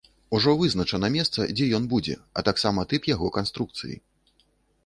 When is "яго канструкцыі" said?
3.15-3.95